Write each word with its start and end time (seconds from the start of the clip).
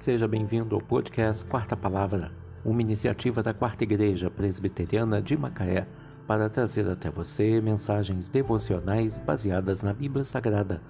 Seja 0.00 0.26
bem-vindo 0.26 0.74
ao 0.74 0.80
podcast 0.80 1.44
Quarta 1.44 1.76
Palavra, 1.76 2.32
uma 2.64 2.80
iniciativa 2.80 3.42
da 3.42 3.52
Quarta 3.52 3.84
Igreja 3.84 4.30
Presbiteriana 4.30 5.20
de 5.20 5.36
Macaé 5.36 5.86
para 6.26 6.48
trazer 6.48 6.88
até 6.88 7.10
você 7.10 7.60
mensagens 7.60 8.30
devocionais 8.30 9.18
baseadas 9.18 9.82
na 9.82 9.92
Bíblia 9.92 10.24
Sagrada, 10.24 10.80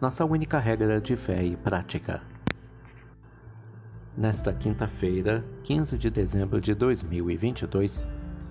nossa 0.00 0.24
única 0.24 0.60
regra 0.60 1.00
de 1.00 1.16
fé 1.16 1.42
e 1.42 1.56
prática. 1.56 2.22
Nesta 4.16 4.52
quinta-feira, 4.52 5.44
15 5.64 5.98
de 5.98 6.08
dezembro 6.08 6.60
de 6.60 6.72
2022, 6.72 8.00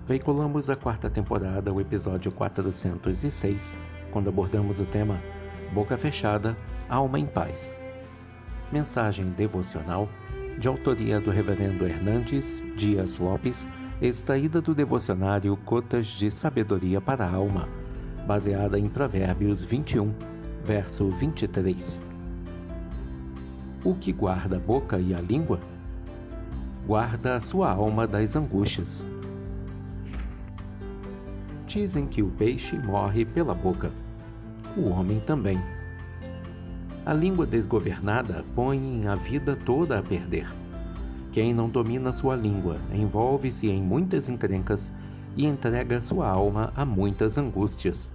veiculamos 0.06 0.66
da 0.66 0.76
quarta 0.76 1.08
temporada 1.08 1.72
o 1.72 1.80
episódio 1.80 2.30
406, 2.30 3.74
quando 4.12 4.28
abordamos 4.28 4.80
o 4.80 4.84
tema 4.84 5.18
Boca 5.72 5.96
Fechada, 5.96 6.54
Alma 6.90 7.18
em 7.18 7.24
Paz 7.24 7.79
mensagem 8.72 9.30
devocional 9.30 10.08
de 10.58 10.68
autoria 10.68 11.20
do 11.20 11.30
Reverendo 11.30 11.86
Hernandes 11.86 12.62
Dias 12.76 13.18
Lopes, 13.18 13.66
extraída 14.00 14.60
do 14.60 14.74
devocionário 14.74 15.56
Cotas 15.64 16.06
de 16.06 16.30
Sabedoria 16.30 17.00
para 17.00 17.24
a 17.24 17.34
Alma, 17.34 17.68
baseada 18.26 18.78
em 18.78 18.88
Provérbios 18.88 19.64
21, 19.64 20.12
verso 20.64 21.08
23. 21.10 22.02
O 23.82 23.94
que 23.94 24.12
guarda 24.12 24.56
a 24.56 24.60
boca 24.60 24.98
e 24.98 25.14
a 25.14 25.20
língua? 25.20 25.58
Guarda 26.86 27.34
a 27.34 27.40
sua 27.40 27.70
alma 27.70 28.06
das 28.06 28.36
angústias. 28.36 29.04
Dizem 31.66 32.06
que 32.06 32.22
o 32.22 32.28
peixe 32.30 32.76
morre 32.76 33.24
pela 33.24 33.54
boca, 33.54 33.90
o 34.76 34.90
homem 34.90 35.20
também. 35.20 35.58
A 37.10 37.12
língua 37.12 37.44
desgovernada 37.44 38.44
põe 38.54 39.04
a 39.08 39.16
vida 39.16 39.56
toda 39.66 39.98
a 39.98 40.02
perder. 40.02 40.46
Quem 41.32 41.52
não 41.52 41.68
domina 41.68 42.12
sua 42.12 42.36
língua 42.36 42.78
envolve-se 42.94 43.68
em 43.68 43.82
muitas 43.82 44.28
encrencas 44.28 44.92
e 45.36 45.44
entrega 45.44 46.00
sua 46.00 46.28
alma 46.28 46.72
a 46.76 46.84
muitas 46.84 47.36
angústias. 47.36 48.12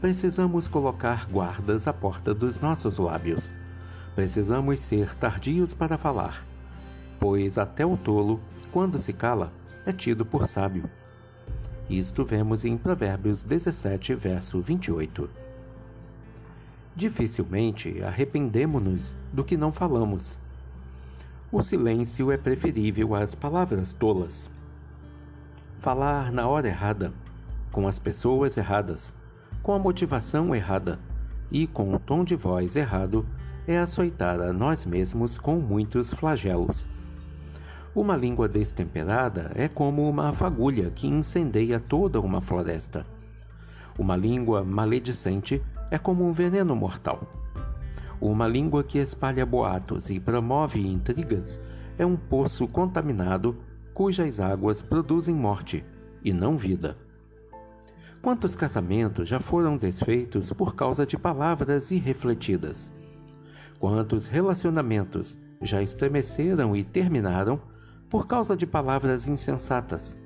Precisamos 0.00 0.66
colocar 0.66 1.26
guardas 1.30 1.86
à 1.86 1.92
porta 1.92 2.32
dos 2.32 2.60
nossos 2.60 2.96
lábios. 2.96 3.52
Precisamos 4.14 4.80
ser 4.80 5.14
tardios 5.14 5.74
para 5.74 5.98
falar, 5.98 6.46
pois 7.20 7.58
até 7.58 7.84
o 7.84 7.98
tolo, 7.98 8.40
quando 8.72 8.98
se 8.98 9.12
cala, 9.12 9.52
é 9.84 9.92
tido 9.92 10.24
por 10.24 10.46
sábio. 10.46 10.88
Isto 11.90 12.24
vemos 12.24 12.64
em 12.64 12.78
Provérbios 12.78 13.44
17, 13.44 14.14
verso 14.14 14.62
28. 14.62 15.28
Dificilmente 16.96 18.02
arrependemo-nos 18.02 19.14
do 19.30 19.44
que 19.44 19.54
não 19.54 19.70
falamos. 19.70 20.34
O 21.52 21.60
silêncio 21.60 22.32
é 22.32 22.38
preferível 22.38 23.14
às 23.14 23.34
palavras 23.34 23.92
tolas. 23.92 24.50
Falar 25.78 26.32
na 26.32 26.48
hora 26.48 26.68
errada, 26.68 27.12
com 27.70 27.86
as 27.86 27.98
pessoas 27.98 28.56
erradas, 28.56 29.12
com 29.62 29.74
a 29.74 29.78
motivação 29.78 30.54
errada 30.54 30.98
e 31.50 31.66
com 31.66 31.94
o 31.94 31.98
tom 31.98 32.24
de 32.24 32.34
voz 32.34 32.76
errado 32.76 33.26
é 33.66 33.76
açoitar 33.76 34.40
a 34.40 34.50
nós 34.50 34.86
mesmos 34.86 35.36
com 35.36 35.56
muitos 35.56 36.14
flagelos. 36.14 36.86
Uma 37.94 38.16
língua 38.16 38.48
destemperada 38.48 39.52
é 39.54 39.68
como 39.68 40.08
uma 40.08 40.32
fagulha 40.32 40.90
que 40.90 41.06
incendeia 41.06 41.78
toda 41.78 42.18
uma 42.20 42.40
floresta. 42.40 43.06
Uma 43.98 44.16
língua 44.16 44.64
maledicente 44.64 45.62
é 45.90 45.98
como 45.98 46.26
um 46.26 46.32
veneno 46.32 46.74
mortal. 46.74 47.20
Uma 48.20 48.46
língua 48.46 48.82
que 48.82 48.98
espalha 48.98 49.44
boatos 49.44 50.08
e 50.10 50.18
promove 50.18 50.80
intrigas 50.86 51.60
é 51.98 52.04
um 52.04 52.16
poço 52.16 52.66
contaminado 52.66 53.56
cujas 53.92 54.40
águas 54.40 54.82
produzem 54.82 55.34
morte 55.34 55.84
e 56.24 56.32
não 56.32 56.56
vida. 56.56 56.96
Quantos 58.22 58.56
casamentos 58.56 59.28
já 59.28 59.38
foram 59.38 59.76
desfeitos 59.76 60.52
por 60.52 60.74
causa 60.74 61.06
de 61.06 61.16
palavras 61.16 61.90
irrefletidas? 61.90 62.90
Quantos 63.78 64.26
relacionamentos 64.26 65.38
já 65.62 65.82
estremeceram 65.82 66.74
e 66.74 66.82
terminaram 66.82 67.60
por 68.10 68.26
causa 68.26 68.56
de 68.56 68.66
palavras 68.66 69.28
insensatas? 69.28 70.16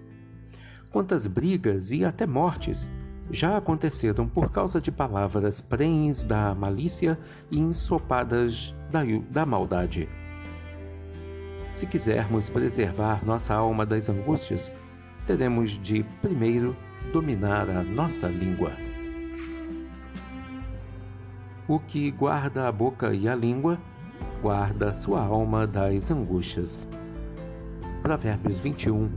Quantas 0.90 1.26
brigas 1.26 1.90
e 1.90 2.04
até 2.04 2.26
mortes 2.26 2.90
já 3.30 3.56
aconteceram 3.56 4.26
por 4.26 4.50
causa 4.50 4.80
de 4.80 4.90
palavras 4.90 5.60
prenhes 5.60 6.22
da 6.22 6.54
malícia 6.54 7.18
e 7.50 7.58
ensopadas 7.58 8.74
da, 8.90 9.00
da 9.30 9.46
maldade. 9.46 10.08
Se 11.72 11.86
quisermos 11.86 12.50
preservar 12.50 13.24
nossa 13.24 13.54
alma 13.54 13.86
das 13.86 14.08
angústias, 14.08 14.72
teremos 15.26 15.70
de, 15.82 16.02
primeiro, 16.20 16.76
dominar 17.12 17.70
a 17.70 17.82
nossa 17.82 18.26
língua. 18.26 18.72
O 21.68 21.78
que 21.78 22.10
guarda 22.10 22.66
a 22.66 22.72
boca 22.72 23.14
e 23.14 23.28
a 23.28 23.34
língua, 23.34 23.78
guarda 24.42 24.92
sua 24.92 25.20
alma 25.20 25.66
das 25.66 26.10
angústias. 26.10 26.84
Provérbios 28.02 28.58
21, 28.58 29.08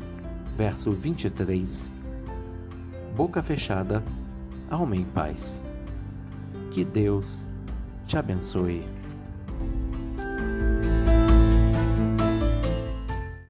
verso 0.55 0.91
23 0.91 1.92
boca 3.15 3.43
fechada, 3.43 4.03
alma 4.69 4.95
em 4.95 5.03
paz. 5.03 5.61
Que 6.71 6.83
Deus 6.83 7.45
te 8.07 8.17
abençoe. 8.17 8.83